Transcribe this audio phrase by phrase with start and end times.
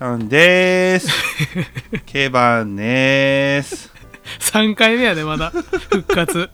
[0.00, 1.08] アスアンです。
[2.06, 3.92] 競馬です。
[4.40, 6.50] 3回目やでまだ復活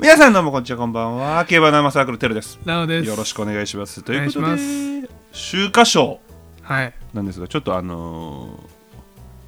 [0.00, 1.44] 皆さんどうもこんにちは、こんばんは。
[1.44, 2.58] 競馬生サークルテルです。
[2.64, 4.02] なのですよろしくお願いします。
[4.02, 6.20] ということお願いで、秋華賞
[6.62, 8.72] はいなんですが、ちょっとあのー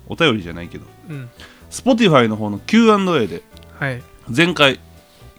[0.07, 1.29] お便りじゃないけど、うん
[1.71, 3.43] Spotify の方の Q&A で、
[3.79, 4.79] はい前回、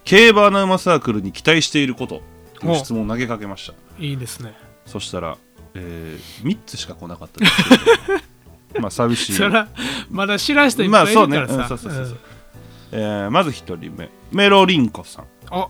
[0.04, 2.22] 競馬アナウマサークルに期待していること
[2.60, 3.74] という質問を投げかけました。
[3.98, 4.54] いいですね
[4.85, 5.38] そしたら、
[5.75, 9.34] え3つしか来なかったですけど、 まあ寂しい。
[9.34, 9.67] そら
[10.09, 12.17] まだ知らん人いっまあぱいいそうね、うんるからさそうそうそうそう。
[12.91, 14.09] えーまず一人目。
[14.32, 15.26] メロリンコさん。
[15.51, 15.67] あ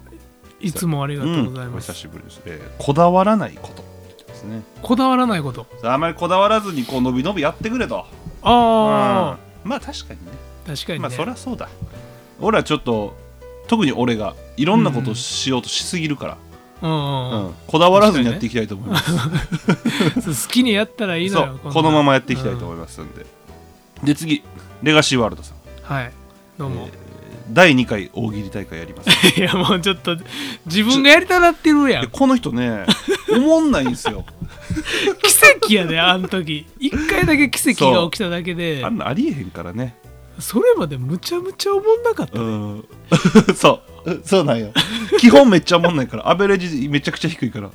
[0.62, 3.84] いつもありがとうございうんおます、久しぶりです、えーこだわらないこと
[4.28, 4.62] ですね。
[4.82, 5.68] こだわらないこと。
[5.82, 8.06] さああまりこだわらずにこう伸び伸びやってくれと。
[8.44, 9.70] あうん。
[9.70, 10.32] まあ確かにね。
[10.66, 11.68] あ確かにね、まあそりゃそうだ。
[12.40, 13.16] 俺はちょっと
[13.68, 16.38] 特に俺がいろんなことをしようとしすぎるから、
[16.86, 19.12] うんこだわらずにやっていきたいと思います、
[20.48, 21.72] 好きにやったらいいのそよう。
[21.72, 23.26] このままやっていきたいと思いますんで、
[24.04, 24.44] で次。
[24.84, 25.58] レガシーワールドさん。
[25.58, 26.12] うんはい。
[26.58, 26.90] どうも、
[27.50, 29.10] 第2回大喜利大会やります。
[29.40, 30.16] いやもうちょっと
[30.66, 32.02] 自分がやりたなってるやん。
[32.04, 32.86] でこの人ね
[33.32, 34.26] おもんないんですよ。
[35.24, 35.34] 奇
[35.66, 36.68] 跡やであの時。
[36.80, 38.84] 一回だけ奇跡が起きただけで。
[38.86, 39.96] あんなありえへんからね
[40.40, 42.88] それまでむちゃむちゃおもんなかった、うん。
[43.56, 44.22] そう。
[44.24, 44.72] そうなんよ。
[45.20, 46.30] 基本めっちゃおもんないから。
[46.30, 47.70] アベレージめちゃくちゃ低いから。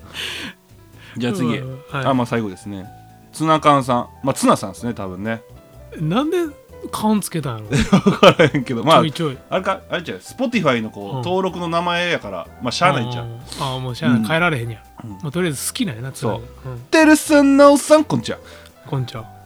[1.16, 2.06] じゃあ次、うんはい。
[2.06, 2.86] あまあ最後ですね。
[3.32, 4.08] ツナ缶さん。
[4.22, 5.42] まあツナさんですね多分ね。
[5.98, 6.38] なんで
[6.92, 7.98] 勘つけたんやろ？
[8.00, 8.84] 分からへんけど。
[8.84, 9.38] まあちょいちょい。
[9.50, 11.22] あれかあれじゃう？Spotify のこう、うん。
[11.22, 13.26] 登録の名前やからまあしゃあないんちゃう
[13.60, 14.26] ああもうしゃあない、うん。
[14.26, 15.10] 変えられへんや、うん。
[15.10, 16.78] まあ、とりあえず好きなんやなつながりそう。
[16.90, 18.38] てるさんなおさんこんにちは。
[18.84, 19.39] うん、こんちは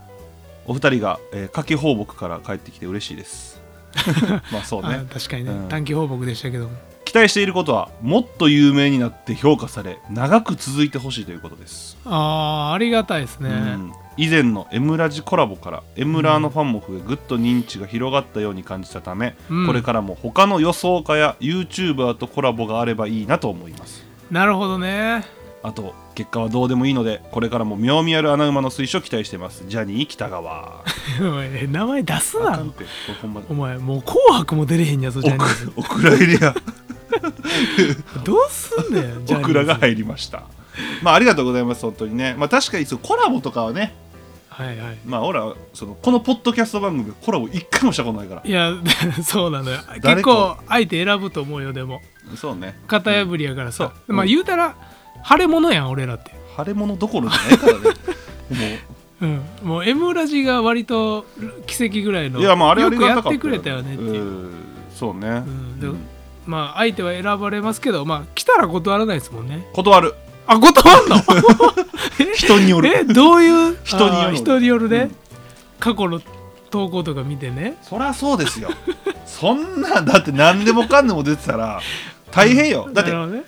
[0.66, 3.62] お二人が、えー、夏季放牧から帰ってきて嬉しいです。
[4.52, 5.68] まあそうあね確かにね、うん。
[5.68, 6.70] 短期放牧でしたけども。
[7.04, 11.96] 期待していることはもっと有名になって評価され長く続いてほしいということです。
[12.04, 13.92] ああありがたいですね、うん。
[14.16, 19.66] 以前の M ラジコラボから M ラーのファンも増えぐっと認知が広がったように感じたため、うん。
[19.66, 24.04] これからも他の予想家や YouTuber とコラボがあればいいなと思います。
[24.30, 29.64] なるほどねあと結果はどうでもいいのでこれからも妙味ある穴馬の推奨期待してます。
[29.66, 30.84] ジャニー北川。
[31.70, 32.62] 名前出すな。
[33.48, 35.72] お前もう紅白も出れへんやぞジャニーズ。
[35.74, 36.54] おくお蔵入りや。
[38.24, 39.42] どうすんねん ジャニーズ。
[39.42, 40.42] オクラが入りました。
[41.02, 42.34] まあありがとうございます本当にね。
[42.36, 43.94] まあ確かにそうコラボとかはね。
[44.50, 44.98] はいはい。
[45.06, 48.42] まあ俺はそのこのポッドキャスト番組でコラボ一回もしたことないから。
[48.44, 48.70] いや
[49.24, 49.78] そうなのよ。
[50.02, 52.02] 結構相手選ぶと思うよでも。
[52.36, 52.78] そうね。
[52.86, 54.16] 型破りやからさ、うん。
[54.16, 54.76] まあ言うたら
[55.28, 56.32] 腫れ物やん俺らって。
[56.56, 57.80] 腫れ物どころじゃないからね。
[59.20, 59.28] も
[59.62, 61.24] うん、もう M ラジが割と
[61.66, 62.90] 奇跡ぐらいのういやまああれあよ。
[62.92, 64.50] くやってくれたよねっていう、うん。
[64.94, 65.30] そうね、う
[65.86, 65.96] ん。
[66.46, 69.66] まあ相手は選ばれますけどまあ来たら断らないですもんね。
[69.72, 70.14] 断る。
[70.46, 71.16] あ断んの？
[72.34, 72.88] 人による。
[72.94, 73.78] えどういう？
[73.84, 74.36] 人による。
[74.36, 75.10] 人によるね、うん。
[75.80, 76.20] 過去の
[76.70, 77.76] 投稿とか見てね。
[77.82, 78.68] そりゃそうですよ。
[79.24, 81.80] そんなんだって何でもかんでも出てたら
[82.30, 82.90] 大変よ。
[82.92, 83.44] だってなるほどね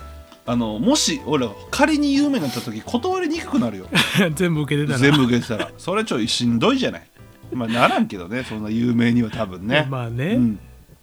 [0.48, 3.86] あのもし俺ら仮に有名になった時断りにくくなるよ。
[4.34, 4.98] 全部受けてたら。
[4.98, 5.70] 全部受けてたら。
[5.76, 7.06] それちょいしんどいじゃない。
[7.52, 9.86] まあならんけどねそんな有名には多分ね。
[9.90, 10.58] まあね、うん。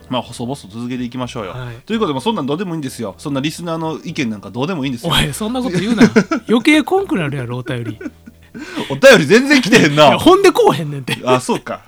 [0.09, 1.75] まあ細々続けていきましょうよ、はい。
[1.85, 3.15] ということで、まあ、そんなんどうでもいいんですよ。
[3.17, 5.13] そんなリスナーの意見なんかどうでもいいんですよ。
[5.13, 6.03] おいそんなこと言うな。
[6.47, 7.91] 余計こんくなるやろお便り。
[7.93, 7.99] い
[8.89, 10.05] お便り全然来てへんな。
[10.05, 11.17] やほんでこうへんねんって。
[11.25, 11.81] あそうか。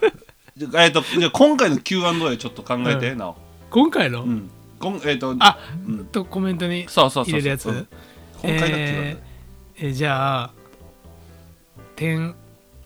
[0.58, 3.18] じゃあ,、えー、とじゃあ今回の Q&A ちょっと考えて、うん。
[3.18, 3.38] なお。
[3.70, 4.50] 今回の、うん
[4.85, 5.57] こんえっ、とあ
[5.88, 6.06] うん。
[6.06, 7.34] とコメントにそうそうそうそう。
[7.34, 7.66] 入れるやつ。
[7.69, 7.88] うん
[8.44, 10.51] 今回の Q&A、えーえじゃあ
[11.96, 12.35] 天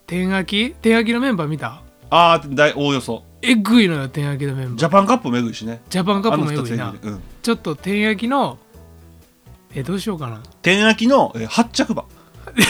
[0.07, 0.73] 天秋？
[0.81, 1.81] 天秋のメンバー見た？
[2.09, 3.23] ああ大おおよそ。
[3.41, 4.77] えぐいのよ天秋のメンバー。
[4.77, 5.81] ジャパンカップもえぐいしね。
[5.89, 6.95] ジャパンカップもえぐいな。
[7.01, 7.21] うん。
[7.41, 8.57] ちょっと天秋の
[9.75, 10.41] えどうしようかな。
[10.61, 12.05] 天秋の、えー、発着馬
[12.47, 12.61] 当て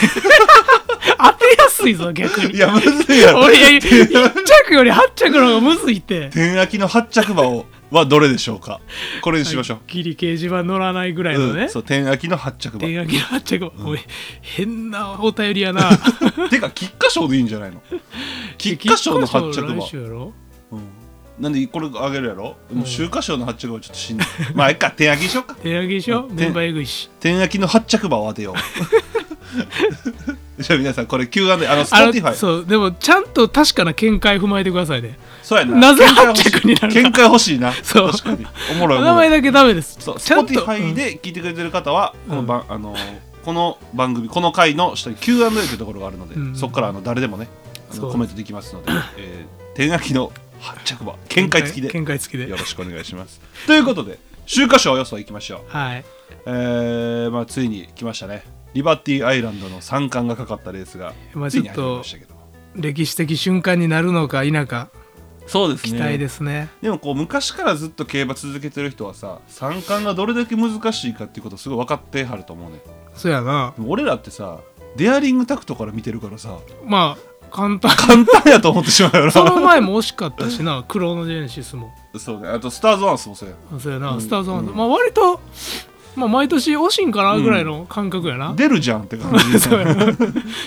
[1.56, 2.56] やすいぞ逆に。
[2.56, 3.42] いやむずいやろ。
[3.44, 4.32] 俺いや 1
[4.66, 6.30] 着より8着の方がむずいって。
[6.32, 7.64] 天秋の発着馬を
[7.98, 8.80] はどれでしょうか？
[9.22, 13.98] これにしましょう、ギリ掲示板乗らないぐらいのね、うん、そう天秋の発着馬天秋の8着、おい
[14.42, 15.90] 変なお便りやな。
[16.50, 17.82] てか菊花賞でいいんじゃないの？
[18.58, 20.32] 菊花賞の発着馬来週やろ？
[20.72, 20.80] うん。
[21.38, 24.26] なんでこれあげるやろ、もう秋華賞の発着馬はちょっとしんどい。
[24.54, 25.56] まあいっか天秋にしようか。
[25.62, 26.32] 天秋でしょう。
[26.32, 26.36] ん。
[26.36, 27.08] メンバーえぐいし。
[27.18, 30.62] 天秋の発着馬を当てよう。
[30.62, 35.18] じゃあ皆さんこれ Q&A あのあの Spotify そうでもちゃんと確かな見解踏まえてくださいね
[35.58, 35.76] やな。
[35.76, 37.72] なぜ見解欲しい8着になるの見解欲しいな。
[37.72, 38.10] そう。
[38.10, 38.46] 確かに。
[38.72, 38.98] おもろい。
[38.98, 39.96] おもろい名前だけダメです。
[40.00, 40.18] そう。
[40.18, 42.94] ちゃんと Spotify で聞いてくれてる方は、この番あの
[43.44, 46.56] この番組この回の下に Q&A というところがあるので、うん。
[46.56, 47.48] そこからあの誰でもね
[47.90, 48.06] あそう。
[48.06, 52.48] のコメントできますので、えー、天書きの8着馬見解付きで見解付きで。
[52.48, 53.40] よろしくお願いします。
[53.66, 55.60] ということで週刊賞予想いきましょう。
[55.68, 56.04] はい。
[56.46, 58.44] えーまあ、ついに来ましたね。
[58.72, 62.34] リバティアイランドの三冠がかかったレースがまあちょっとましたけど
[62.76, 64.90] 歴史的瞬間になるのか否か
[65.50, 66.68] そうです期待ですね。
[66.80, 72.78] でもこう昔からずっと競馬続けてる人はさ三冠がどれだけ難しいかっていうことすごい分かってはると思うね。
[73.14, 73.74] そうやな。
[73.84, 74.60] 俺らってさ
[74.94, 77.90] デアリングタクトから見てるからさまあ簡単。
[77.96, 79.32] 簡単やと思ってしまうよな。
[79.32, 81.92] その前も惜しかったしな クロノジェネシスも。
[82.16, 82.48] そうね。
[82.48, 83.56] あとスターズワンスもそうや。
[83.80, 84.20] そうやな、うん。
[84.20, 84.76] スターズワンズ、うん。
[84.76, 85.40] まあ割と
[86.14, 90.06] まあ毎年惜しいんかなぐらいの感覚やな、出るじゃんって感じ そうやな。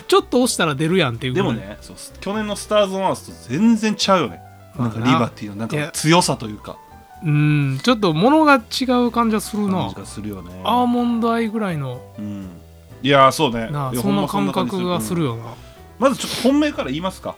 [0.07, 1.47] ちょっと押したら出るやんっていうぐらい。
[1.53, 4.41] でもねそう去年のスターズワンスと全然ちゃうよね
[4.77, 6.77] なんかリバティのなんか強さというか。
[7.25, 9.79] うんちょっと物が違う感じがするな。
[9.79, 10.61] 感じがするよね。
[10.65, 12.01] アーモンドアイぐらいの。
[12.19, 12.49] うん。
[13.01, 13.69] いやーそうね。
[14.01, 15.53] そんな感覚がするうんよな、
[15.99, 17.35] まずちょっと本命から言いますか。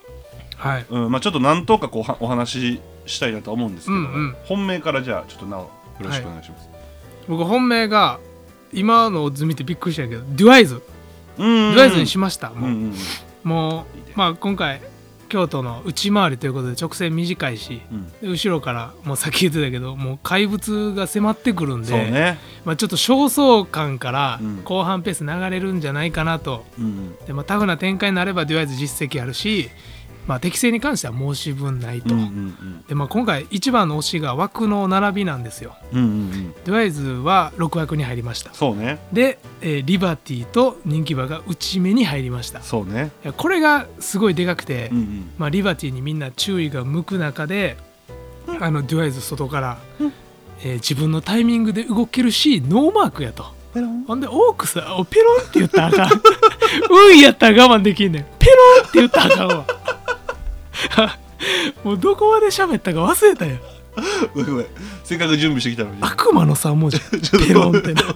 [0.58, 0.86] はい。
[0.90, 4.36] うんまあちょっと何とかこうはお話ししたいなとは思うんですけど、うんうん。
[4.46, 6.68] 本命からじゃあちょっとなおよろしくお願いします、
[7.28, 8.20] 僕本命が
[8.74, 10.82] 今のオッズ見てびっくりしたけどデュアイズ。
[11.38, 12.94] うんデュアイズにしました、もう,、うんうん
[13.44, 14.14] もいいね。
[14.16, 14.82] うまあ今回
[15.36, 18.08] 京都の内回りということで直線短いしうん。
[18.22, 22.38] で後ろからもうさっき言ってたけどもう怪物が迫ってくるんで、ね。
[22.64, 24.64] まあ、ちょっと焦燥感からうん。
[24.64, 29.70] 後半ペース流れるんじゃないかなと、うんでまあ、タフな展開になればデュアイズ実績あるし、
[30.28, 35.76] まあ、適正に関しては申し分ないと、うんうんでまあ、今回一番の推しが枠の並びなんですよ。
[35.94, 36.54] うんうんうん。
[36.54, 38.54] デュアイズは6枠に入りました。
[38.54, 39.00] そうね。
[39.14, 42.60] で、えーリバティと人気馬が内目に入りました。
[42.60, 43.12] いそうね。
[43.24, 45.32] やこれがすごいでかくて、うんうん。
[45.38, 47.78] まあ、リバティにみんな注意が向く中で、
[48.60, 53.46] あのデュアイズ外から、えー自分のタイミングで動けるしノーマークやと。
[53.74, 54.04] ペロン。
[54.06, 55.06] ほんでオークスペロンっ
[55.52, 56.10] て言ったらあかん。
[56.90, 58.26] うんやったら我慢できんねん。
[58.40, 59.66] ペロンって言ったらあかんわ
[61.84, 63.58] もうどこまで喋ったか忘れたよ。
[64.34, 64.66] ごめんごめん。
[65.04, 65.98] せっかく準備してきたのに。
[66.02, 67.94] 悪魔の3文字ペロンって。
[67.94, 68.02] な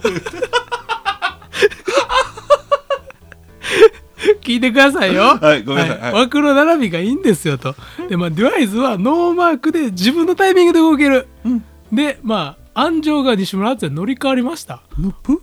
[4.42, 5.38] 聞いてくださいよ。
[5.40, 6.12] はいごめんなさい。
[6.12, 6.22] はい。
[6.22, 7.74] 枠の並びがいいんですよと。
[8.08, 11.64] でまあデュアイズはノーマークで自分のタイミングで動ける、うん。
[11.92, 14.82] でまあ安城が西村敦也乗り換わりました。
[14.98, 15.42] ヌップ？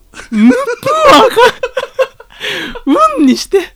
[3.19, 3.75] 運にして。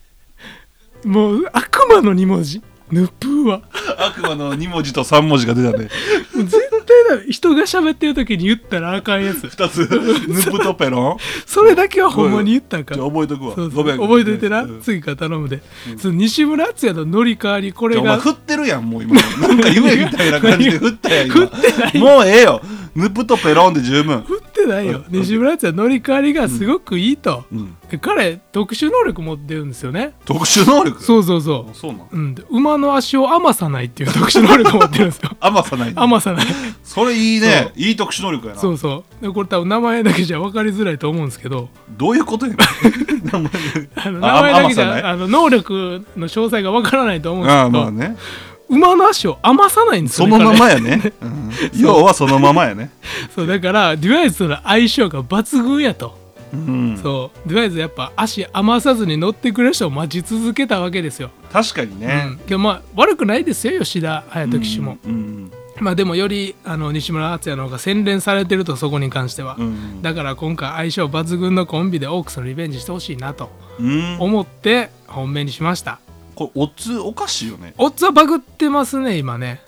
[1.04, 3.62] もう悪魔の2文字ヌプーは。
[3.98, 5.88] 悪魔の2文字と3文字が出たね。
[6.34, 9.46] 絶対だ人が喋ってる時に言ったらあかんやつ。
[9.46, 9.88] 2つ。
[10.28, 11.16] ヌプとペロン。
[11.46, 13.54] それだけはほんまに言ったんかじゃあ覚えとくわ。
[13.70, 13.98] ごめん。
[13.98, 14.82] 覚えといてな、うん。
[14.82, 15.62] 次から頼むで、
[15.96, 19.14] その西村敦也の乗り換わりこれが振ってるやんもう今。
[19.40, 21.34] なんか夢みたいな感じで振ったやん今。
[21.34, 21.98] 振ってない。
[21.98, 22.60] もうええよ。
[22.94, 24.20] ヌプとペロンで十分。
[24.20, 25.04] 振ってないよ。
[25.08, 27.44] 西村敦也乗り換わりがすごくいいと、
[28.00, 30.14] 彼特殊能力持ってるんですよね。
[30.24, 31.02] 特殊能力？
[31.02, 32.00] そうそうそあそうなん？
[32.00, 35.30] う、うん、で馬の足を余さないっていう 特殊能力持ってるんですよ。
[35.40, 35.92] 甘さない。
[35.94, 36.46] 余さない。
[36.82, 37.72] それいいね。
[37.76, 38.60] いい特殊能力やな。
[38.60, 39.24] そうそう。
[39.24, 41.68] でこれ多分名前だけじゃ分かりづらいと思うんですけど。
[41.96, 42.54] どういうことや
[43.32, 48.16] 名前だけじゃあの能力の詳細が分からないと思うんですああけど、まあね
[48.72, 51.50] 馬の足を余さないんですよねそのまま彼やね、うん。
[51.78, 52.90] 要はそのままやね。
[53.34, 56.18] そうだからデュアイズとの相性が抜群やと、
[56.54, 56.98] うん。
[57.02, 57.48] そう。
[57.48, 62.00] デュアイズやっぱ足余さずに乗ってくれる人を待ち続けたわけですよ、確かにうん。
[62.00, 65.52] ね、けどまあ悪くないですよ吉田隼人騎手も、うん。
[65.78, 70.00] まあでもよりあの西村敦也の方が洗練されてるとそこに関しては、うん。
[70.00, 74.16] だから今回相性抜群のコンビでオークスのリベンジしてほしいなとうん。
[74.18, 75.98] 思って本命にしました
[76.34, 77.74] これオッズおかしいよね。
[77.78, 79.60] オッズはバグってますね今ね。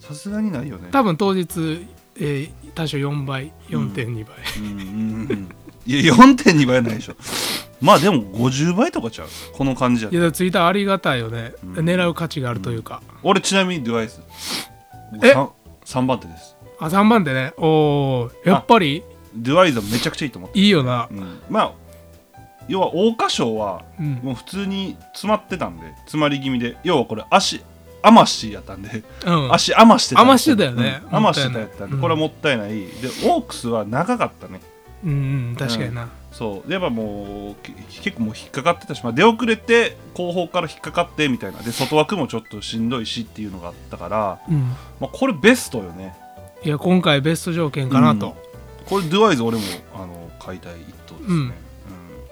[0.00, 0.88] さすがにないよね。
[0.92, 1.86] 多分当日、
[2.16, 4.78] えー、多少4倍4.2倍、うんうん
[5.30, 5.48] うん。
[5.86, 7.14] いや4.2倍はないでしょ。
[7.80, 9.28] まあでも50倍とかちゃう。
[9.54, 11.72] この感じやいやツイッターありがたいよね、うん。
[11.84, 14.20] 狙う価値があるというか、俺ちなみにデバイス。
[15.22, 15.50] え？3,
[15.84, 16.56] 3番手です。
[16.78, 17.52] あ3番手ね。
[17.56, 19.02] おーやっぱり？
[19.34, 21.08] デバイスはめちゃくちゃいいと思って、いいよな。
[21.10, 21.72] うん、まあ
[22.68, 24.20] 要は桜花賞はうん。
[24.22, 26.76] もう普通に詰まってたんで詰まり気味で。
[26.84, 27.62] 要はこれ足
[28.02, 29.02] 余しやったんで。
[29.24, 29.52] うん。
[29.52, 31.02] 足余してた余してたよね。
[31.10, 31.16] うん。
[31.16, 32.00] 余してたやったんで、うん。
[32.00, 32.70] これはもったいない。
[32.70, 32.86] で
[33.24, 34.60] オークスは長かったね。
[35.04, 35.14] うんう
[35.52, 35.56] ん。
[35.56, 36.68] 確かにな、そう。
[36.68, 41.60] でやっぱもうけ結構もう引っかかってたし、まあ、出遅れて後方から引っかかってみたいな。
[41.60, 44.74] で外枠もちょっとしんどいしっていうのがあったから、うん。
[45.00, 46.14] まあ、これベストよね。
[46.64, 48.36] いや今回ベスト条件かなと、
[48.86, 49.64] これドゥアイズ俺も
[49.96, 51.54] あの買いたい一頭ですね、うん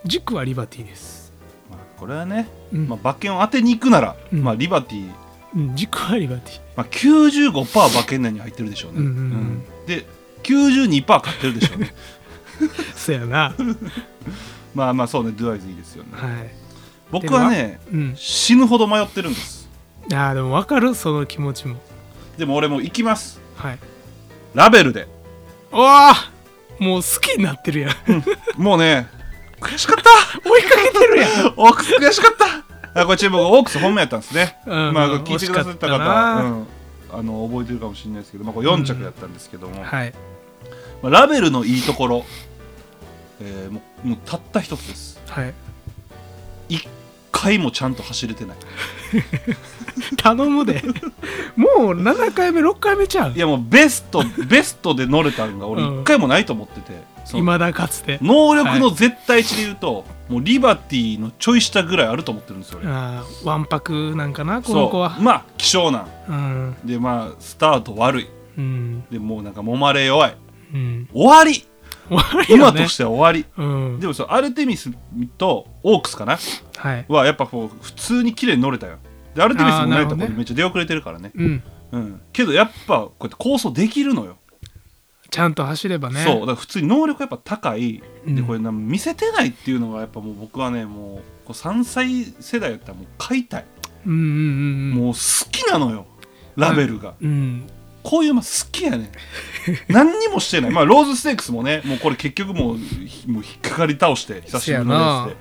[0.04, 1.32] 軸はリバティです。
[1.70, 2.88] まあこれはね、うん。
[2.88, 4.42] まあ、馬券を当てに行くなら、うん。
[4.42, 5.10] まあ、リバティ、
[5.54, 6.60] うん軸はリバティ。
[6.76, 9.64] まあ、95%馬券内に入ってるでしょうね、うんうんうん。
[9.86, 10.06] で
[10.44, 11.94] 92%買ってるでしょうね。
[12.94, 13.54] そやな。
[14.74, 15.32] まあまあそうね。
[15.32, 16.10] ドゥアイズいいですよね。
[16.12, 16.50] はい。
[17.10, 18.14] 僕はねうん。
[18.16, 19.68] 死ぬほど迷ってるんです。
[20.12, 21.76] あーでも分かるその気持ちも。
[22.38, 23.40] でも俺も行きます。
[23.56, 23.78] はい。
[24.54, 25.08] ラベルで。
[25.72, 26.30] うわあ
[26.78, 27.92] もう好きになってるやん。
[28.56, 29.08] もうね
[29.60, 30.48] 悔しかった。
[30.48, 31.54] 追いかけてるやん。
[31.56, 33.00] オークス悔しかった。
[33.02, 34.92] あこれち僕オークス本命やったんですね、うん。
[34.92, 36.66] まあ聞いてくださった方
[37.12, 40.12] あの覚えてるかもしれないですけど、まあ、これ4着やったんですけども、はい。
[41.02, 42.24] まあ、ラベルのいいところ、
[43.40, 45.20] えーもうもうたった一つです。
[45.26, 45.54] はい。
[46.68, 46.86] 一
[47.40, 48.56] 回もちゃんと走れてない。
[50.16, 50.82] 頼むで。
[51.56, 53.32] もう7回目6回目ちゃう。
[53.32, 56.00] いやもうベストベストで乗れたんが俺うん。
[56.02, 58.18] 一回もないと思ってて、いまだかつて。
[58.20, 62.92] 能力の絶対値で言うと、もうリバティのちょい下ぐらいあると思ってるんですよ俺。
[62.92, 65.16] あーわんぱくなんかなこの子は。
[65.18, 66.06] まあ希少なん。
[66.28, 66.76] うん。
[66.84, 68.28] でまあスタート悪い。
[68.58, 69.04] うん。
[69.10, 70.36] でもうなんか揉まれ弱い。
[70.74, 71.08] うん。
[71.14, 71.64] 終わり
[72.10, 72.62] 終わりよね。
[72.70, 73.46] 馬としては終わり。
[73.56, 73.64] う
[73.96, 74.00] ん。
[74.00, 74.90] でもそうアルテミス
[75.38, 76.38] とオークスかな？
[76.76, 77.06] はい。
[77.08, 78.98] はやっぱこう普通に綺麗に乗れたよ。
[79.34, 80.34] でアルテミスもないとこあーなるほどね。
[80.36, 81.30] めっちゃ出遅れてるからね。
[81.34, 81.62] うん。
[81.92, 82.20] うん。
[82.32, 84.36] けどやっぱこうやって構想できるのよ、
[85.30, 86.24] ちゃんと走ればね。
[86.24, 86.40] そう。
[86.40, 88.34] だから普通に能力やっぱ高い、うん。
[88.34, 93.64] でこれな見せてないっていうのがやっぱもう僕はねもうこう3歳世代やったらもう買いたい、
[94.06, 94.90] うんうんうん。
[94.92, 96.06] もう好きなのよ。
[96.56, 97.66] ラベルが、うん
[98.02, 99.08] こういう馬好きやねん。
[99.88, 100.70] 何にもしてない。
[100.70, 105.36] まあローズステークスもねもうこれ結局もうひもう引っかかり倒して久しぶりのレースで。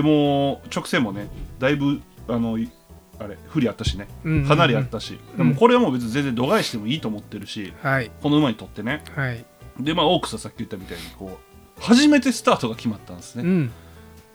[0.00, 1.28] でもう直線もね
[1.58, 2.70] だいぶあのい
[3.18, 4.06] あれ不利あったしね。
[4.46, 8.10] かなりあったし、でもこれはもう別に全然度外視してもいいと思ってるしはい。
[8.22, 9.02] この馬にとってね。
[9.14, 9.44] はい。
[9.78, 11.38] でまあオークスはさっき言ったみたいにこ
[11.78, 13.72] う初めてスタートが決まったんですね、うん。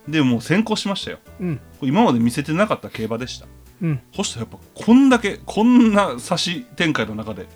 [0.08, 1.20] でもう先行しましたよ。
[1.40, 1.60] うん。
[1.82, 3.48] 今まで見せてなかった競馬でした
[3.82, 4.02] うん。
[4.16, 7.48] そしたらやっぱこんだけこんな差し展開の中で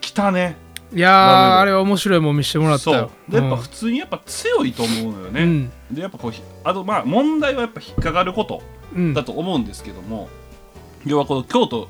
[0.00, 0.56] 来たね。
[0.92, 2.94] いやあれは面白いもん見せてもらったそう。
[2.94, 5.70] よでやっぱ普通にやっぱ強いと思うのよね、うん。
[5.90, 8.62] でやっぱこうひあとまあ問題はやっぱ引っかかること
[8.94, 9.14] うん。
[9.14, 10.28] だと思うんですけども、
[11.04, 11.88] 要はこの京都、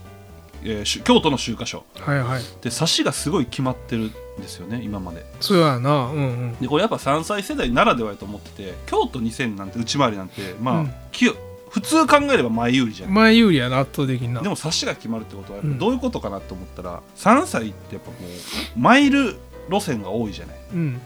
[0.62, 1.84] えーし京都の秋華賞。
[2.00, 2.42] はいはい。
[2.62, 5.26] で差しがすごい決まってるんですよね今まで。
[5.40, 6.06] そうやな。
[6.06, 6.56] うんうん。
[6.60, 10.92] でこれやっぱ3歳世代ならではやと思ってて京都2000なんて内回りなんてまあ、うん。
[11.12, 11.26] き
[11.74, 13.10] 普通考えれば前有利じゃん。
[13.12, 14.42] 前有利やな圧倒的にな。
[14.42, 19.34] でも差しが決まるってことはどういうことかなと思ったら、3歳ってやっぱもうマイル
[19.68, 20.56] 路線が多いじゃない。
[20.72, 21.00] うん。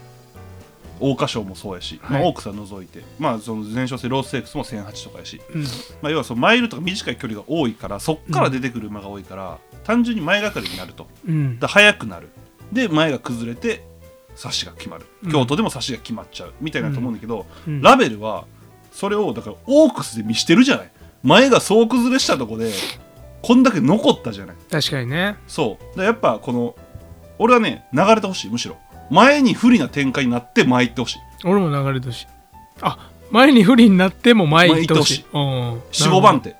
[0.99, 2.29] 桜花賞もそうやし、まあ、はい。
[2.29, 5.63] オークスは除いて、まあその前哨戦ローステークスも1008とかやし、うん。
[5.63, 5.69] ま
[6.03, 11.07] あ、要はそのマイルとか短い距離が多いからそっから出てくる馬が多いから、単純に前がかりになると。
[11.27, 11.57] うん。
[11.57, 12.29] で速くなる。
[12.71, 13.83] で前が崩れて
[14.35, 15.07] 差しが決まる。
[15.23, 15.31] うん。
[15.31, 17.81] 京都でも差しが決まっちゃうみたいなと思うんだけど、うん。
[17.81, 18.45] ラベルは
[18.91, 20.91] それをだからオークスで見してるじゃない。
[21.23, 22.71] 前が総崩れしたとこで
[23.41, 24.55] こんだけ残ったじゃない。
[24.69, 25.35] 確かにね。
[25.47, 25.97] そう。
[25.97, 26.75] でやっぱこの
[27.37, 28.77] 俺はね流れてほしいむしろ。
[29.09, 31.19] 前に不利な展開になって前行ってほしい。
[31.45, 32.27] 俺も流れてほしい。
[32.81, 35.25] あ前に不利になっても前行ってほしい。
[35.31, 36.55] 45番手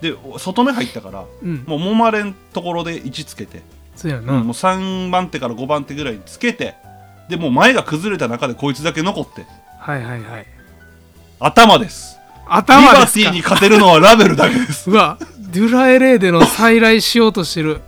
[0.00, 1.64] で外目入ったからうん。
[1.66, 3.62] もう揉まれんところで位置つけて、
[3.96, 4.34] そうやな。
[4.34, 6.74] うんもう3番手から5番手ぐらいにつけて
[7.28, 9.46] でもう前が崩れた中でこいつだけ残って。
[9.78, 10.46] はいはいはい
[11.44, 12.16] 頭です。
[12.16, 13.00] リ頭ですか？
[13.00, 14.90] バティに勝てるのはラベルだけです。
[14.90, 17.80] うわデュラエレーでの再来しようとしてる。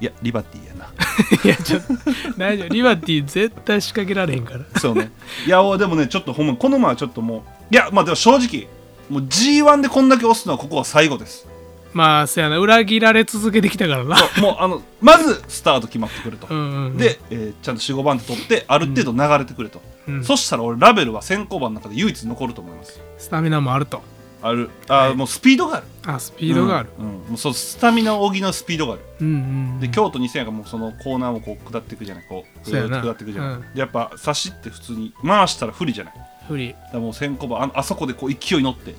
[0.00, 0.86] いやリバティやな。
[1.44, 1.94] いやちょっと
[2.36, 2.68] 大丈夫。
[2.68, 4.60] リバティ絶対仕掛けられへんから。
[4.80, 5.10] そうね。
[5.46, 8.68] いやおでもねちょっとほんまこの馬はちょっともういやまあでも正直
[9.08, 11.46] もう G1 でこんだけ押すのはここは最後です
[11.92, 12.58] まあそうやな。
[12.58, 14.16] 裏切られ続けてきたからな。
[14.16, 16.96] そうもうあのまずスタート決まってくると、うんうんうん。
[16.96, 20.24] で、えーちゃんと45番手取ってある程度流れてくれと、うん。
[20.24, 23.00] そしたら俺ラベルは先行馬の中で唯一残ると思います。
[23.18, 24.02] スタミナもあると。
[24.42, 24.70] ある。
[24.88, 25.86] あもうスピードがある。
[26.06, 26.90] あスピードがある。
[26.98, 27.04] うん。
[27.04, 27.12] うん。
[27.12, 29.02] もうそうスタミナを補うスピードがある。
[29.20, 29.30] うんう
[29.76, 32.24] んで京都2000やからもうそのコーナーをこう下っていくじゃない。
[32.28, 33.02] こうそうやな。
[33.02, 33.60] 下っていくじゃない、うん。
[33.74, 36.14] でやっぱ差しって普通に回したら不利じゃない。
[36.14, 38.94] だか不利らもう先行馬ああそこでこう勢い乗って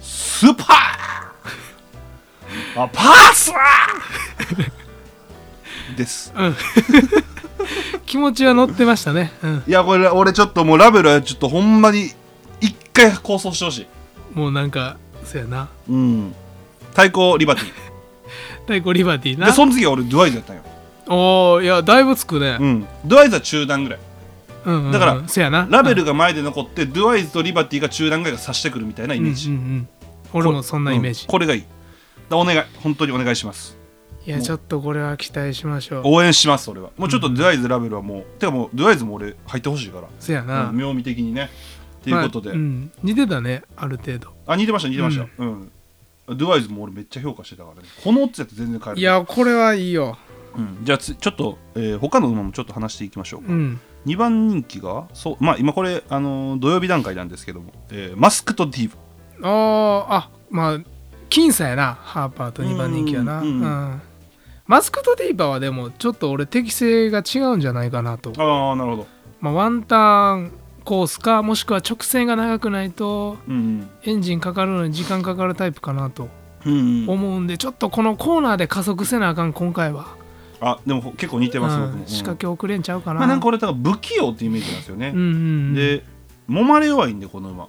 [0.00, 1.19] スーパー
[2.76, 4.70] あパースー！
[5.96, 6.32] です。
[6.36, 6.56] うん。
[8.06, 9.32] 気持ちは乗ってましたね。
[9.42, 9.62] うん。
[9.66, 12.10] いやこれ俺ちょっともうラベルはちょっとほんまに
[12.60, 13.86] 一回構想してほしい。
[14.38, 15.68] もうなんかそうやな。
[15.88, 16.34] うん。
[16.94, 17.64] 対抗リバティ。
[18.66, 19.46] 太鼓リバティな。
[19.46, 20.62] でその次は俺ドゥアイズやったんよ。
[21.08, 22.56] おおいやだいぶつくね。
[22.60, 22.86] うん。
[23.04, 23.98] ドゥアイズは中段ぐらい。
[24.66, 24.92] うんうんうん。
[24.92, 25.66] だからそうやな。
[25.68, 29.88] ラベルが前で残って、ドゥアイズとリバティが中段ぐらいが差してくるみたいなイうんメージ、うんうん
[30.32, 31.22] 俺もそんなイメージ。
[31.22, 31.60] うんこれがいい。
[31.62, 31.66] だ
[32.34, 33.78] お願い本当にお願いします。
[34.26, 36.02] いやちょっとこれは期待しましょう。
[36.04, 36.90] 応援します俺は。
[36.96, 40.68] もうちょっとドゥアイズラベルはもう、てかもうドゥアイズも俺入ってほしいから、そうやな。
[40.68, 41.50] うん妙味的にね。
[42.00, 42.92] っていうことで、まあうん。
[43.02, 44.32] 似てたねある程度。
[44.46, 45.26] あ似てました似てました。
[45.38, 45.70] うん、
[46.28, 47.88] ドゥワイズも俺めっちゃ評価してたからね。
[48.04, 49.00] このオッズやって全然変える。
[49.00, 50.18] いやこれはいいよ。
[50.56, 53.80] うん、じゃあつちょっと、えー他の馬もちょっと話していきましょうか、うん。
[54.06, 58.96] 2番人気がそうまあ今これ、あのー土曜日段階なんですけども、えーマスクとディーブ
[59.42, 60.78] あーあまあ
[61.30, 63.40] 僅差やなハーパーと2番人気やな。
[63.40, 64.02] ううんん、
[64.66, 69.06] マスクとディーバーはでもちょっと俺適性が違うんじゃないかなと、ああなるほど。
[69.40, 70.52] まあ、ワンターン
[70.84, 76.28] コースかもしくは直線が長くないとうんエンジンかかるのに時間かかるタイプかなと
[76.64, 80.16] 思うんでちょっとこのコーナーで加速せなあかん今回は、
[80.60, 82.00] あでも結構似てます、僕も。
[82.00, 85.12] うん、仕掛け遅れんちゃうかな、まあなんか俺だから不器用ってイメージなんですよね。
[85.14, 85.28] うん、うんう
[85.70, 85.74] ん。
[85.74, 86.04] で
[86.48, 87.68] 揉まれ弱いんでこの馬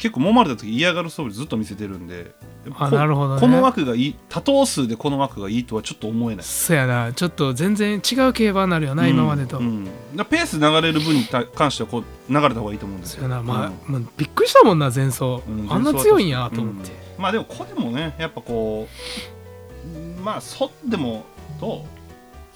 [0.00, 2.32] 結構揉まれた時嫌がる素振りずっと見せてるんで
[2.74, 3.40] あこなるほどね。
[3.40, 6.44] この枠がいい多頭数でこの枠がいいとはちょっと思えない。
[6.44, 7.12] そやな。
[7.12, 9.84] ちょっと全然違う競馬になるよな、今までと、うん。
[10.14, 13.24] ペース流れる分にた関してはこう流れた方がいいと思うんですよ。
[13.24, 13.92] そやな、まあうん。
[13.92, 17.22] まあびっくりしたもんな前走、うんあんな強いんやと思って、うん。
[17.22, 18.88] まあでもこれもねやっぱこ
[19.84, 21.24] ううんまあそでも
[21.60, 21.84] ど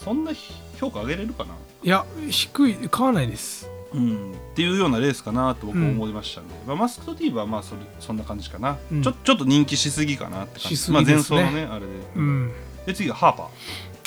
[0.00, 0.02] う？
[0.02, 0.32] そんな
[0.78, 1.54] 評価上げれるかな？
[1.82, 9.02] いや低い買わないですうん、っていうようなレースかなと僕は思いましたんで、まあ、マスクとディーバはまあそれそんな感じかな、うん。
[9.02, 10.90] ちょちょっと人気しすぎかなって感じ。
[10.90, 11.86] ねまあ、前走のねあれで、
[12.16, 12.52] うん。
[12.86, 13.48] で次がハーパー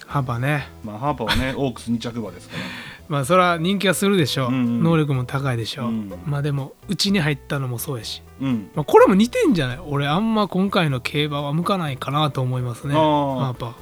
[0.07, 0.69] 幅ね。
[0.83, 2.63] まあハーパーはね オークス2着馬ですから。
[3.07, 4.83] まあそれは人気はするでしょう、うんうん。
[4.83, 6.13] 能力も高いでしょう、うん。
[6.25, 8.69] まあでもうちに入ったのもそうやし、うん。
[8.75, 9.79] まあ、これも似てんじゃない？
[9.85, 12.93] 俺あんま今回の競馬は向かないかなと思いますね。
[12.95, 13.41] あー。
[13.45, 13.73] やっぱ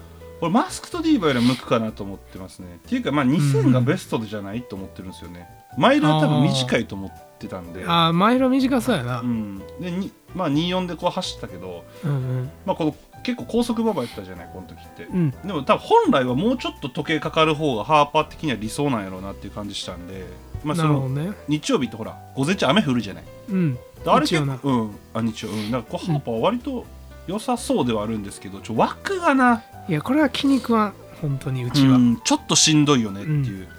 [0.42, 2.80] 俺マスクとディーバよりは向くかなと思ってますね。
[2.86, 7.86] っていうかまあ2000がベストじゃないと思ってるんですよねマイルは多分短いと思ってたんで。
[7.86, 9.28] ああマイル短そうやな、うん。
[9.28, 15.32] うん、でにまあ24でこう走ったけど、うんまあ、この結構高速馬場やったじゃないこの時って、うん。
[15.32, 20.26] でも多分本来はもうちょっと時計かかる方がハーパー的には理想なんやろうなっていう感じしたんで、
[20.64, 21.34] まあ、そのね。
[21.48, 23.24] 日曜日ってほら午前中雨降るじゃない。
[23.50, 23.74] うん。
[23.76, 24.96] であれ結構うん。
[25.14, 25.72] あ日曜うん。
[25.72, 26.86] なんかこうハーパーは割と
[27.28, 29.64] 良さそうではあるんですけどちょ枠がな。
[29.90, 30.94] いやこれは気に食わん。
[31.22, 32.22] 本当にうちは、うん。
[32.22, 33.70] ちょっとしんどいよねっていう、で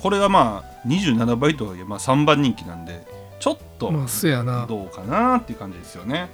[0.00, 3.06] これがまあ27倍とはいえ、まあ、3番人気なんで
[3.38, 4.66] ちょっとまあそうやな。
[4.66, 6.28] どうかなっていう感じですよね。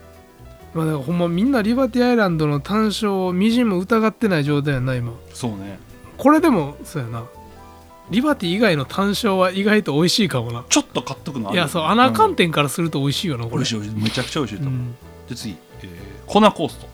[0.74, 5.12] まあだからほんまみんなリバティアイランドの単勝をみじんも疑ってない状態やな今。
[5.34, 5.78] そうね。
[6.16, 7.24] これでもそうやな。
[8.10, 10.64] リバティ以外の単勝は意外と美味しいかもな。
[10.68, 11.58] ちょっと買っとくのある。
[11.58, 13.56] いやそう穴観点からすると美味しいよなこれ。
[13.56, 14.94] 美味しい美味しいめちゃくちゃ美味しいと思う、うん。
[15.28, 15.90] で次、えー、
[16.26, 16.86] コナコースト。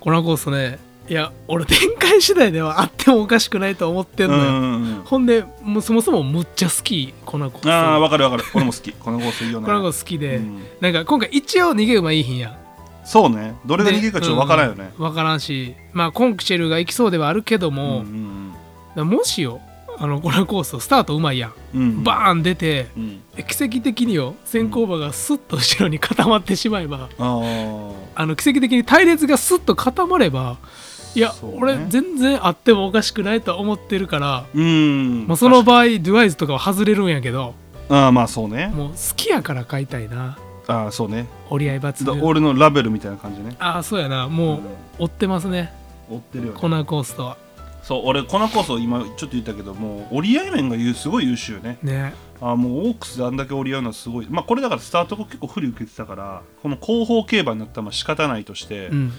[0.00, 8.50] コナコーストねいや俺展開次第ではあってもおかしくないと思ってんのよ、んほんでもうそもそもむっちゃ好きコナコーストああ分かる分かる。
[8.54, 8.92] 俺も好き。
[8.98, 9.66] コナコーストいいよね。
[9.66, 10.62] コナコースト好きで、うん。
[10.80, 12.50] なんか今回一応逃げ馬いいひんや。
[12.50, 12.56] ん
[13.04, 13.54] そうね。
[13.66, 14.92] どれが逃げるかちょっと分からんよね。
[14.96, 15.74] 分からんし。
[15.92, 18.54] まあコンクチェルが行きそうではあるけども、うん
[18.96, 19.58] うんもしよ
[19.98, 21.82] あのコナコーストスタートうまいやん、うん。
[21.82, 23.22] うんバーン出てうん。
[23.48, 27.94] 奇跡的によ先行馬がスッと後ろに固まってしまえば、あー。
[28.14, 30.58] あの奇跡的に隊列がスッと固まれば
[31.14, 31.34] いや、ね。
[31.60, 35.24] 俺全然あってもおかしくないとは思ってるから、うん。
[35.26, 37.54] もうその場合ドゥワイズとかは外れるんやけど
[37.88, 38.68] ああまあそうね。
[38.68, 40.38] もう好きやから買いたいな。
[40.66, 41.26] ああそうね。
[41.50, 43.56] 折り合い抜だ群俺のラベルみたいな感じね。
[43.58, 44.28] ああそうやな。
[44.28, 44.60] もう
[45.00, 45.72] 追ってますね。
[46.08, 46.58] 追ってるよね。
[46.58, 47.36] コナーコーストは。
[47.82, 51.78] そう俺コナコースト今ちょっと言ったけどもう折り合い面がすごい優秀ね。
[51.82, 52.14] ね。
[52.40, 54.26] あーもうオークスであんだけ折り合うのはすごい。
[54.30, 59.12] まあこれだからスタート後結構不利受けてたからこの後方競馬になったらまあ仕方ないとして、うん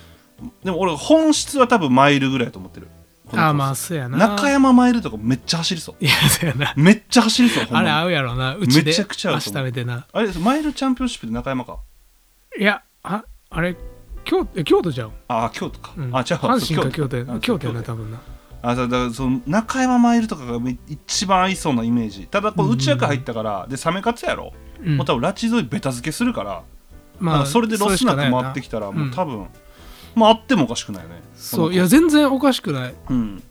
[0.64, 2.88] でも俺本質は多分マイルぐらいだと思ってる。
[3.36, 4.18] ああまあそうやな。
[4.18, 5.96] 中山マイルとかめっちゃ走りそう。
[6.04, 6.74] いやそうやな。
[6.76, 8.56] めっちゃ走りそうあれ合うやろな。
[8.56, 10.06] うちでめちゃくちゃ合うてな。
[10.12, 11.80] あれマイルチャンピオンシップで中山か。
[12.60, 13.76] いやああれ
[14.24, 18.22] 京え京都じゃん、ああ京都か、うん、あ違う阪神か京都京都やな京多分な。
[18.62, 22.28] あだからその中山マイルとかがめ一番合いそうなイメージ。
[22.28, 24.98] ただこう内役入ったから、でサメ勝つやろ、うん。
[24.98, 26.64] もう多分拉致沿いベタ付けするから、
[27.20, 29.48] まなんかそれでロスなく回ってきたらんもう多分、
[30.16, 31.22] まああってもおかしくないよね。
[31.36, 32.94] そういや全然おかしくない。
[33.10, 33.44] うん。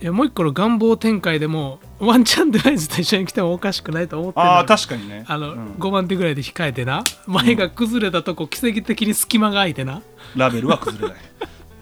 [0.00, 5.24] いやもう一個の願望展開でもワンチャンデバイズと一緒に来てもおかしくないと思ってるああ確かにね。
[5.26, 5.72] あの、うん。
[5.72, 7.02] 5番手ぐらいで控えてな。
[7.26, 10.02] 前が崩れたとこ奇跡的に隙間が空いてな、
[10.36, 11.22] ラベルは崩れない。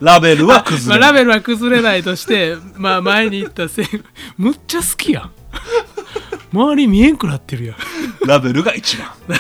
[0.01, 3.87] ラベルは崩まあ、れない、 ラベルは崩れないとして まあ前に行ったせい
[4.39, 5.31] むっちゃ好きやん。
[6.53, 7.77] 周り見えんくなってるやん。
[8.27, 9.09] ラベルが一番。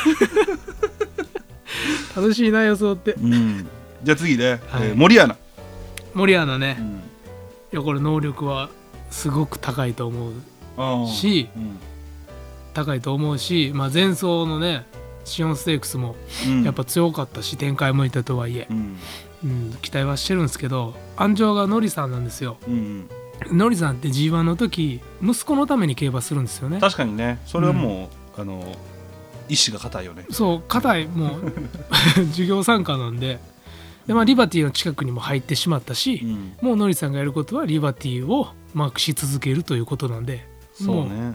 [2.14, 3.12] 楽しいな予想って。
[3.12, 3.68] うん
[4.06, 4.88] じゃあ次ね、はい。
[4.88, 5.36] えー森アナ、
[6.14, 6.86] 森アナね、うん。
[6.86, 7.00] い
[7.72, 8.70] やこれ能力は
[9.10, 11.76] すごく高いと思うしうん。
[12.72, 14.86] 高いと思うし、まあ、前走のね
[15.24, 16.14] シオンステークスも
[16.46, 16.62] うん。
[16.62, 18.68] やっぱ強かったし、展開向いたとはいえ。
[18.70, 18.96] う、ん。
[19.42, 22.58] うん、期待はしてるんですけど安城がノリさんなんですよ。
[22.68, 23.08] うん
[23.50, 26.78] ノリさんって G1 の時息子のために競馬するんですよね。
[26.78, 27.40] 確かにね。
[27.44, 28.72] それはもう、あの
[29.48, 30.26] 意志が硬いよね。
[30.30, 31.06] そう硬い。
[31.08, 31.52] もう
[32.30, 33.40] 授業参加なんで
[34.06, 36.52] で、まあ、リバティの近くにも入ってしまったし、うん。
[36.60, 41.34] もうノリさんがやることはリバティをマークし続けるということなんでそうね。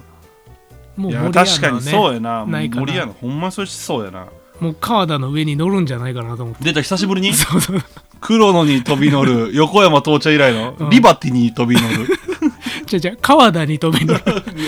[0.95, 2.45] もうもう森アナは確かにそうやな。
[2.45, 2.81] ないかな。
[2.81, 4.27] 森やなほんまにそれしそうやな。
[4.59, 6.63] もう川田の上に乗るんじゃないかなと思って。
[6.63, 7.33] 出た久しぶりに？
[7.35, 7.81] そうそう。
[8.19, 9.51] 黒野に飛び乗る。
[9.55, 10.75] 横山到着以来の？
[10.77, 10.89] うん。
[10.89, 12.07] リバティに飛び乗る。
[12.85, 14.21] じゃじゃ川田に飛び乗る。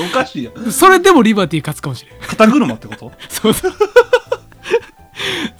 [0.09, 0.71] おかしいやん。
[0.71, 2.19] それでもリバティ勝つかもしれん。
[2.21, 3.11] 肩車ってこと？
[3.29, 3.73] そうそう。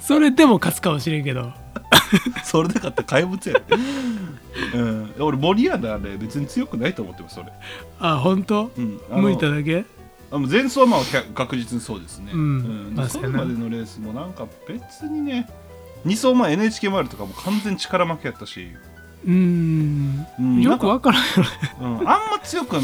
[0.00, 1.52] それでも勝つかもしれんけど
[2.44, 3.76] それで勝った怪物やで
[4.74, 5.14] うん。
[5.18, 7.52] 俺森アナね別に強くないと思ってますそれ。
[7.98, 8.70] あ本当？
[8.76, 9.00] うん。
[9.10, 9.84] 向いただけ？
[10.30, 11.00] あの前走はまあ
[11.34, 12.92] 確実にそうですね、うん。
[12.94, 15.48] まあそれまでのレースもなんか別にね
[16.06, 18.68] 2走前 NHK マイルとかも完全に力負けやったし、
[19.24, 20.26] うーん。
[20.38, 20.60] うん。
[20.60, 21.48] よくわからんよね。
[21.80, 22.82] うん、あんま強くは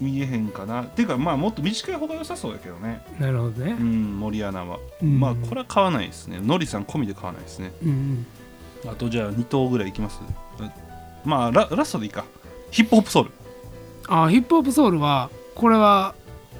[0.00, 0.82] 見えへんかな。
[0.82, 3.72] っていうかまあもっと短い方が良さそうやけどね、なるほどね。
[3.72, 5.20] うん、森アナは、うん。
[5.20, 6.40] まあこれは買わないですね。
[6.42, 7.72] ノリさん込みで買わないですね。
[7.84, 8.26] うん
[8.86, 10.20] あとじゃあ2頭ぐらいいきます？
[10.58, 10.70] うん
[11.24, 12.24] まあララストでいいか。
[12.70, 13.30] ヒップホップソウル。
[14.08, 16.14] あヒップホップソウルはこれは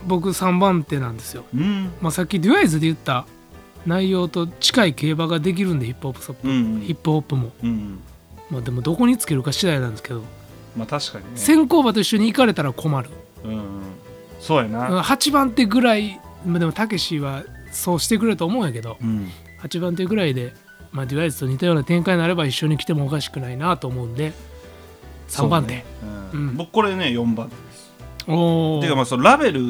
[0.06, 1.92] 僕3番手なんですよ、うん。
[2.00, 3.26] まあ、さっきデュアイズで言った
[3.87, 7.52] 内容と近い競馬ができるんでヒップホップソップ、うんヒップホップも。
[7.62, 8.00] うん
[8.50, 10.22] まあでもどこにつけるか次第なんですけど、
[10.76, 11.30] まあ確かにね。
[11.37, 13.09] 先行馬と一緒に行かれたら困る。
[13.44, 13.62] うんうん。
[14.40, 15.02] そうやな。
[15.02, 19.28] 8番手ぐらいまあでもたけしはそうしてくれると思うんやけどうん。
[19.62, 20.54] 8番手ぐらいで、
[20.92, 24.33] まあ、デュアイズと似たような展開になれば一緒に来てもおかしくないなと思うんで
[25.29, 25.85] 3番手、ね
[26.33, 26.57] うんうん。
[26.57, 27.90] 僕これね4番手です。
[28.26, 29.61] おおていうかまあそのラベル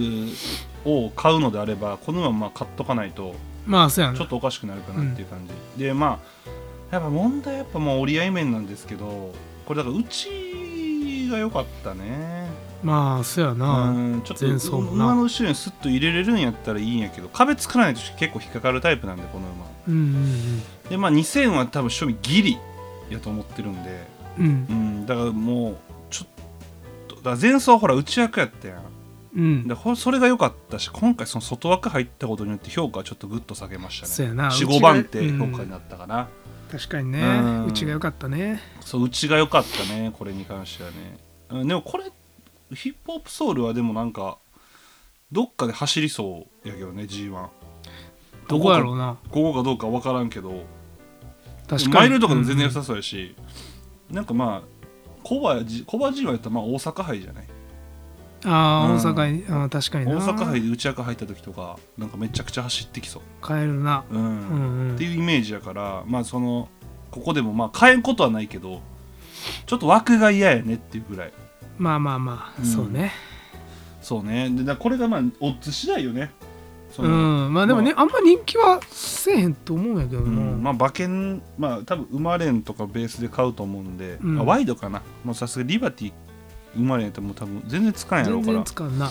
[0.84, 3.34] を買うのであればこのまま買っとかないと
[3.66, 4.18] まあそうやな。
[4.18, 5.38] ちょっとおかしくなるかなっていう感
[5.76, 6.18] じ、でま
[6.90, 9.32] あやっぱ問題はやっぱもう折り合い面なんですけど
[9.66, 12.48] これだからうちが良かったね。
[12.82, 19.66] まあそうやな、うんちょっと馬の後ろにスッと入れれるんやったらいいんやけど壁作らないと結構引っかかるタイプなんでこの馬。
[19.88, 22.58] うんうんでまあ2000は多分賞味ギリ
[23.08, 24.06] やと思ってるんで。
[24.38, 24.44] うん。
[24.44, 24.50] うん。
[24.50, 24.52] う
[25.02, 25.76] んだからもう
[26.10, 26.28] ちょっ
[27.08, 28.82] とだ前走ほら内役やったやん。
[29.36, 29.68] うん。
[29.68, 34.12] でほそれが良かったし今回その外枠入ったことによって評価はちょっとグッと下げましたね。
[34.12, 34.50] そうやな。
[34.50, 36.28] 45番手評価になったかな、
[36.70, 37.20] 確かにね。
[37.20, 37.66] うん。
[37.66, 38.60] うちが良かったね。
[38.80, 41.18] そううちが良かったねこれに関してはね、
[41.50, 42.10] うん、でもこれ
[42.74, 44.38] ヒップホップソウルはでもなんか
[45.30, 47.48] どっかで走りそうやけどね G1
[48.48, 49.16] どこやろうな。
[49.30, 50.64] ここかどうか分からんけど
[51.70, 51.94] 確かに。
[51.94, 53.36] マイルとかでも全然良さそうやし、
[54.10, 54.68] なんかまあ
[55.22, 57.46] コバ G コバ G はやったらまあ大阪杯じゃない？
[58.44, 58.96] ああうん。
[58.96, 60.16] 大阪にあー確かにな。
[60.16, 63.22] 大阪杯で内役入った時とかなんかめちゃくちゃ走ってきそう。
[63.46, 64.04] 変えるな。
[64.10, 64.20] うん。
[64.20, 64.94] うんうん。
[64.96, 66.68] っていうイメージやからまあその
[67.10, 68.82] ここでもまあ変えんことはないけど
[69.66, 71.32] ちょっと枠が嫌やねっていうぐらい。
[71.78, 72.64] まあまあまあ、うん。
[72.66, 73.12] そうね。
[74.02, 74.50] そうね。
[74.50, 76.32] でだこれがまあオッズ次第よね。
[76.39, 76.39] そ
[76.98, 77.44] うん。
[77.44, 80.62] のまあでもね、あ、んま人気はせえへんと思うんやけどうな、ん。
[80.62, 84.40] まあ馬券まあ多分生まれんとかベースで買うと思うんで、うん。
[84.40, 85.02] あワイドかな。
[85.24, 86.12] もうさすがにリバティ
[86.74, 88.64] 生まれんやったらもう多分全然使えんやろう全から。
[88.64, 89.10] 然使うな。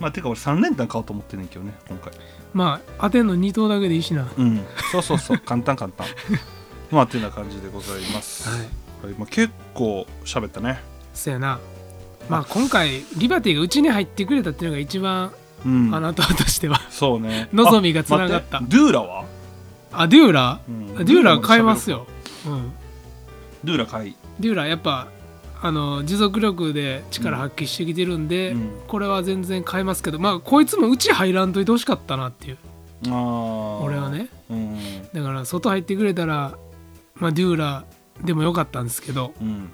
[0.00, 2.12] まあてか俺3連単買おうと思ってんねんけどね今回。
[2.52, 4.22] まあ当てんの2頭だけでいいしな。
[4.22, 4.60] はうん。
[4.92, 5.38] そうそうそう。
[5.44, 6.06] 簡単簡単。
[6.90, 9.06] まあてな感じでございます、い。
[9.06, 9.14] はい。
[9.18, 10.80] まあ、結構喋ったね。
[11.12, 11.58] そやな。
[12.28, 15.30] まあ今回リバティがうちに入ってくれたっていうのが一番
[15.64, 15.94] うん。
[15.94, 16.80] あなたとしては。
[16.90, 17.48] そうね。
[17.54, 18.60] 望みがつながった。
[18.60, 19.24] ドゥーラは、
[19.92, 20.86] あデューラうん。
[20.96, 22.06] デューラ買いますよ、
[22.46, 22.72] うん、
[23.62, 24.16] ドゥーラ買い。
[24.40, 25.08] デューラやっぱ
[25.62, 28.70] あの持続力で力発揮してきてるんで、うん。
[28.86, 32.58] これは全然買いますけどまあこいつもうち入らんといてほしかったなっていう。
[33.06, 33.82] あー。
[33.82, 34.28] 俺はね。
[34.50, 34.78] うん。
[35.12, 36.52] だから外入ってくれたら
[37.16, 37.84] まあデューラ
[38.22, 39.70] でもよかったんですけどうん。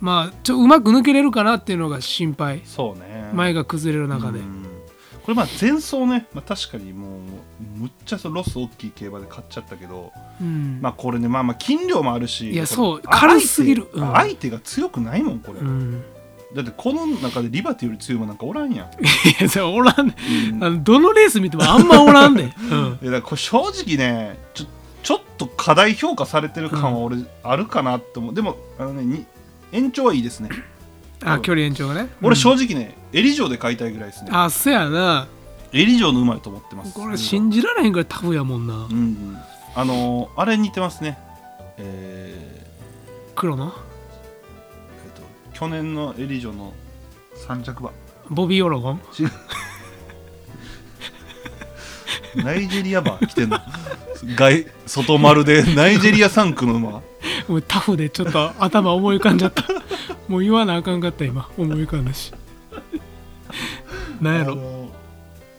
[0.00, 2.62] まあちょうまく抜けれるかなっていうのが心配。
[2.64, 3.30] そうね。
[3.32, 4.61] 前が崩れる中で、うん
[5.24, 7.20] これまあ前走ね、まあ、確かにもう
[7.78, 10.80] むっちゃそのロス大きい競馬で買っちゃったけど、うん。
[10.80, 12.50] まあこれねまあまあ斤量もあるし。
[12.50, 13.86] いやそう軽すぎる。
[13.92, 14.12] 相手,、うん。
[14.12, 16.02] 相手が強くないもんこれ、うん、
[16.54, 18.98] だってこの中でリバティより強い馬なんかおらんやん、 い
[19.40, 20.08] やそれおらん。
[20.08, 20.16] ね
[20.52, 20.64] うん。
[20.64, 24.64] あのどのレース見てもあんまおらんね、 うん、いやだからこれ正直ねちょ
[25.02, 29.24] ちょっと過大評価されてる感は俺あるかなって思う、でもあのねに
[29.72, 30.50] 延長はいいですね
[31.24, 32.08] あ距離延長がね。
[32.22, 34.30] 俺正直直ね、エリ城で買いたいぐらいですね。
[34.32, 35.26] あそやな。
[35.72, 36.92] エリ城の馬やと思ってます。
[36.92, 38.74] これ信じられへんぐらいタフやもんな。
[38.74, 39.38] うんうん。
[39.74, 41.18] あのーあれに似てますね。
[41.78, 42.66] え
[43.34, 43.70] 黒の？
[43.70, 45.10] ーえっ
[45.52, 46.72] と去年のエリ城の
[47.34, 47.90] 三着馬。
[48.28, 49.00] ボビー・オロゴン？
[52.36, 53.58] ナイジェリア馬来てんの。
[54.36, 55.62] 外外丸で。
[55.74, 57.02] ナイジェリア3区の馬。
[57.48, 59.64] もうタフでちょっと頭思い浮かんじゃった
[60.32, 61.50] もう言わなあかんかった今。
[61.58, 62.32] 思い浮かんだし。
[64.18, 64.52] なんやろ？
[64.52, 64.88] あの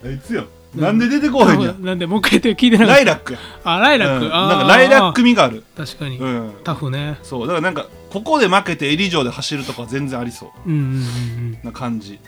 [0.03, 1.61] ーあいつよなんで出てこうへん。
[1.61, 2.95] やんなんでもう一回言って聞いてなかった？
[2.95, 4.33] ライラックやあライラック、うん。
[4.33, 4.47] あー。
[4.47, 5.63] なんかライラック味がある。
[5.77, 6.53] 確かに、うん。
[6.63, 7.19] タフね。
[7.21, 7.41] そう。
[7.41, 10.69] だからなんかここで負けてエリ城で走るとかは全然ありそう。
[10.71, 11.59] んうんうんうん。
[11.61, 12.19] うな感じ、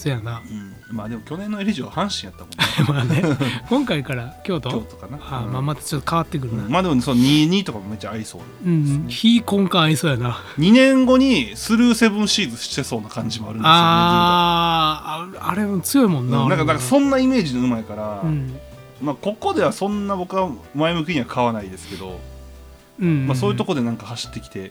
[0.00, 0.42] そやな。
[0.90, 3.18] うん、まあでも去年のエリ城は阪神やったもんね。
[3.20, 3.36] まあね。
[3.68, 4.70] 今回から京都？
[4.70, 5.18] 京都かな。
[5.20, 5.52] あー、うん。
[5.52, 8.40] まあまたちょっと変わってくるな、まあでもその22とかもめっちゃ合いそう。
[8.64, 9.08] うんうん。
[9.08, 10.38] 非根幹合いそうやな。
[10.58, 16.64] 2年後にスルーセブンシーズしてそうな感じもあるんですよねあーああれも強いもんな、なんかな。
[16.64, 18.58] んかそんんなイメージのうまいから、うん。
[19.02, 22.20] まあここではそんな僕は前向きには買わないですけど、
[23.00, 24.70] うんまあ、そういうとこでなんか走ってきて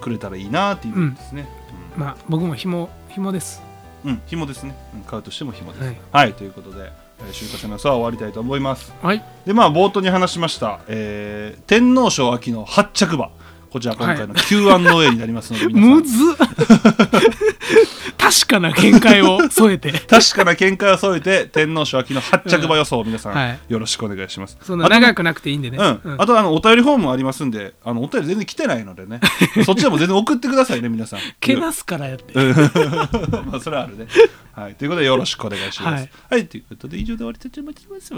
[0.00, 1.48] くれたらいいなっていうですね、
[1.96, 3.62] まあ僕も紐紐です
[4.04, 4.74] うん、うん、紐ですね。
[4.94, 5.84] うん買うとしても紐です。
[5.84, 5.96] はい。
[6.12, 8.92] はい、ということでえー就活の予想は終わりたいと思います。
[9.02, 9.24] はい。
[9.46, 13.30] でまあ冒頭に話しました、えー天皇賞秋の発着馬
[13.70, 16.36] こちら今回の Q&A になりますので、 むずっ
[18.30, 19.90] 確かな見解を添えて。
[19.90, 23.58] 確かな見解を添えて天皇賞秋の発着馬予想を皆さん、はい。
[23.68, 24.56] よろしくお願いします。
[24.62, 25.78] そんな長くなくていいんでね。
[25.78, 29.20] うん、あとあのお便りフォームもありますんであのお便り全然来てないのでね。
[29.66, 31.20] そっちでも全然送ってくださいね皆さん。
[31.40, 32.32] けなすからやって。
[32.38, 34.06] まあそれはあるね。
[34.52, 34.74] はい。
[34.74, 36.04] ということでよろしくお願いします。
[36.04, 38.14] ははいい、ということで以上で終わりたいと思います。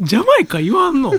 [0.00, 1.12] ジャマイカ言わんの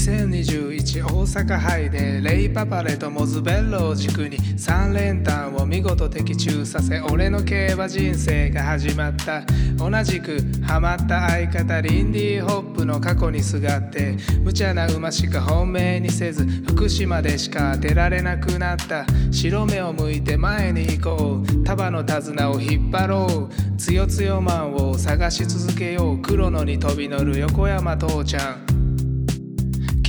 [0.00, 9.42] 2021大阪杯でレイパパレとモズベッロを軸に3連単を見事的中させ俺の競馬人生が始まった。
[9.76, 19.04] 同じくハマった相方リンディーホップの過去にすがって無茶な馬しか本命にせず福島でしか当てられなくなった。
[19.30, 21.64] 白目を向いて前に行こう。
[21.64, 23.76] 束の手綱を引っ張ろう。
[23.76, 26.22] つよつよマンを探し続けよう。
[26.22, 28.79] 黒野に飛び乗る横山父ちゃん。